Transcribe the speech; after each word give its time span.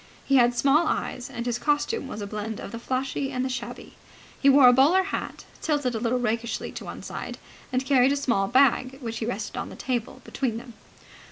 He 0.25 0.37
had 0.37 0.55
small 0.57 0.87
eyes, 0.87 1.29
and 1.29 1.45
his 1.45 1.59
costume 1.59 2.07
was 2.07 2.23
a 2.23 2.25
blend 2.25 2.59
of 2.59 2.71
the 2.71 2.79
flashy 2.79 3.31
and 3.31 3.45
the 3.45 3.49
shabby. 3.49 3.93
He 4.41 4.49
wore 4.49 4.67
a 4.67 4.73
bowler 4.73 5.03
hat, 5.03 5.45
tilted 5.61 5.93
a 5.93 5.99
little 5.99 6.17
rakishly 6.17 6.71
to 6.71 6.85
one 6.85 7.03
side, 7.03 7.37
and 7.71 7.85
carried 7.85 8.11
a 8.11 8.15
small 8.17 8.47
bag, 8.47 8.97
which 8.99 9.19
he 9.19 9.27
rested 9.27 9.57
on 9.57 9.69
the 9.69 9.75
table 9.75 10.19
between 10.25 10.57
them. 10.57 10.73